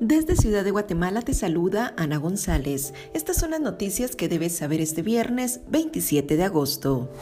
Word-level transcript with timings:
Desde 0.00 0.34
Ciudad 0.34 0.64
de 0.64 0.72
Guatemala 0.72 1.22
te 1.22 1.34
saluda 1.34 1.94
Ana 1.96 2.16
González. 2.16 2.92
Estas 3.14 3.36
son 3.36 3.52
las 3.52 3.60
noticias 3.60 4.16
que 4.16 4.28
debes 4.28 4.56
saber 4.56 4.80
este 4.80 5.02
viernes 5.02 5.60
27 5.68 6.36
de 6.36 6.42
agosto. 6.42 7.12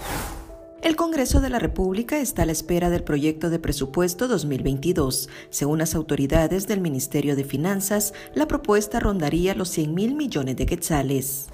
El 0.80 0.96
Congreso 0.96 1.42
de 1.42 1.50
la 1.50 1.58
República 1.58 2.18
está 2.18 2.42
a 2.42 2.46
la 2.46 2.52
espera 2.52 2.88
del 2.88 3.04
proyecto 3.04 3.50
de 3.50 3.58
presupuesto 3.58 4.26
2022. 4.26 5.28
Según 5.50 5.78
las 5.78 5.94
autoridades 5.94 6.66
del 6.66 6.80
Ministerio 6.80 7.36
de 7.36 7.44
Finanzas, 7.44 8.14
la 8.34 8.48
propuesta 8.48 9.00
rondaría 9.00 9.54
los 9.54 9.68
100 9.68 9.94
mil 9.94 10.14
millones 10.14 10.56
de 10.56 10.64
quetzales. 10.64 11.48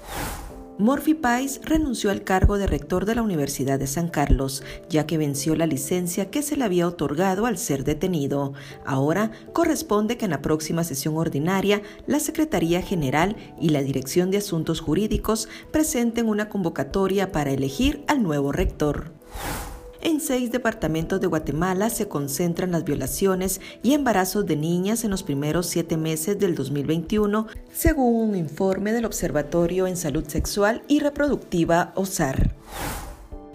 Morphy 0.79 1.13
Pais 1.13 1.59
renunció 1.65 2.09
al 2.09 2.23
cargo 2.23 2.57
de 2.57 2.65
rector 2.65 3.03
de 3.03 3.13
la 3.13 3.21
Universidad 3.21 3.77
de 3.77 3.85
San 3.85 4.07
Carlos, 4.07 4.63
ya 4.89 5.05
que 5.05 5.17
venció 5.17 5.53
la 5.57 5.65
licencia 5.65 6.31
que 6.31 6.41
se 6.41 6.55
le 6.55 6.63
había 6.63 6.87
otorgado 6.87 7.45
al 7.47 7.57
ser 7.57 7.83
detenido. 7.83 8.53
Ahora 8.85 9.31
corresponde 9.51 10.17
que 10.17 10.23
en 10.23 10.31
la 10.31 10.41
próxima 10.41 10.85
sesión 10.85 11.17
ordinaria 11.17 11.81
la 12.07 12.21
Secretaría 12.21 12.81
General 12.81 13.35
y 13.59 13.69
la 13.69 13.81
Dirección 13.81 14.31
de 14.31 14.37
Asuntos 14.37 14.79
Jurídicos 14.79 15.49
presenten 15.69 16.29
una 16.29 16.47
convocatoria 16.47 17.33
para 17.33 17.51
elegir 17.51 18.05
al 18.07 18.23
nuevo 18.23 18.53
rector. 18.53 19.11
En 20.01 20.21
seis 20.21 20.49
departamentos 20.49 21.19
de 21.19 21.27
Guatemala 21.27 21.89
se 21.89 22.07
concentran 22.07 22.71
las 22.71 22.85
violaciones 22.85 23.59
y 23.83 23.93
embarazos 23.93 24.45
de 24.45 24.55
niñas 24.55 25.03
en 25.03 25.11
los 25.11 25.23
primeros 25.23 25.67
siete 25.67 25.97
meses 25.97 26.39
del 26.39 26.55
2021, 26.55 27.47
según 27.73 28.29
un 28.29 28.35
informe 28.35 28.93
del 28.93 29.03
Observatorio 29.03 29.87
en 29.87 29.97
Salud 29.97 30.25
Sexual 30.25 30.83
y 30.87 31.01
Reproductiva 31.01 31.91
OSAR. 31.95 32.55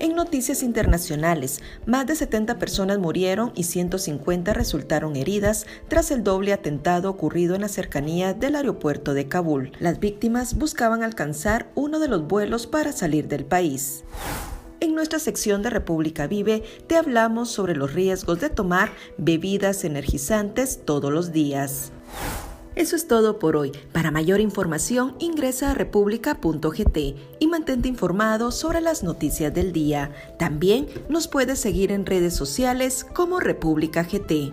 En 0.00 0.14
noticias 0.14 0.62
internacionales, 0.62 1.62
más 1.86 2.06
de 2.06 2.14
70 2.14 2.58
personas 2.58 2.98
murieron 2.98 3.52
y 3.54 3.62
150 3.62 4.52
resultaron 4.52 5.16
heridas 5.16 5.66
tras 5.88 6.10
el 6.10 6.22
doble 6.22 6.52
atentado 6.52 7.08
ocurrido 7.08 7.54
en 7.54 7.62
la 7.62 7.68
cercanía 7.68 8.34
del 8.34 8.56
aeropuerto 8.56 9.14
de 9.14 9.28
Kabul. 9.28 9.72
Las 9.78 10.00
víctimas 10.00 10.58
buscaban 10.58 11.02
alcanzar 11.02 11.70
uno 11.74 12.00
de 12.00 12.08
los 12.08 12.28
vuelos 12.28 12.66
para 12.66 12.92
salir 12.92 13.28
del 13.28 13.46
país. 13.46 14.04
En 14.84 14.94
nuestra 14.94 15.18
sección 15.18 15.62
de 15.62 15.70
República 15.70 16.26
Vive 16.26 16.62
te 16.86 16.96
hablamos 16.96 17.48
sobre 17.48 17.74
los 17.74 17.94
riesgos 17.94 18.38
de 18.40 18.50
tomar 18.50 18.92
bebidas 19.16 19.82
energizantes 19.82 20.84
todos 20.84 21.10
los 21.10 21.32
días. 21.32 21.90
Eso 22.74 22.94
es 22.94 23.08
todo 23.08 23.38
por 23.38 23.56
hoy. 23.56 23.72
Para 23.94 24.10
mayor 24.10 24.40
información 24.40 25.16
ingresa 25.20 25.70
a 25.70 25.74
república.gt 25.74 26.98
y 27.38 27.46
mantente 27.46 27.88
informado 27.88 28.50
sobre 28.50 28.82
las 28.82 29.02
noticias 29.02 29.54
del 29.54 29.72
día. 29.72 30.12
También 30.38 30.86
nos 31.08 31.28
puedes 31.28 31.58
seguir 31.58 31.90
en 31.90 32.04
redes 32.04 32.34
sociales 32.34 33.06
como 33.10 33.40
República 33.40 34.02
GT. 34.02 34.52